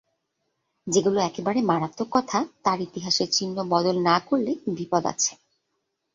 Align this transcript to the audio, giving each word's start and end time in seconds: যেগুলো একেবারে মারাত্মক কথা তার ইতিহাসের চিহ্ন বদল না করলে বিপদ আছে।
যেগুলো 0.87 1.19
একেবারে 1.21 1.59
মারাত্মক 1.61 2.09
কথা 2.11 2.39
তার 2.63 2.79
ইতিহাসের 2.81 3.29
চিহ্ন 3.31 3.57
বদল 3.69 3.95
না 4.01 4.15
করলে 4.19 4.51
বিপদ 4.77 5.03
আছে। 5.05 5.31